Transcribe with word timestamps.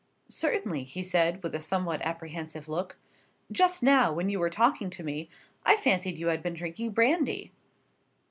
"Certainly," 0.29 0.85
he 0.85 1.03
said, 1.03 1.43
with 1.43 1.53
a 1.53 1.59
somewhat 1.59 2.01
apprehensive 2.01 2.67
look. 2.67 2.97
"Just 3.51 3.83
now, 3.83 4.11
when 4.11 4.29
you 4.29 4.39
were 4.39 4.49
talking 4.49 4.89
to 4.89 5.03
me, 5.03 5.29
I 5.63 5.75
fancied 5.75 6.17
you 6.17 6.29
had 6.29 6.41
been 6.41 6.55
drinking 6.55 6.93
brandy." 6.93 7.51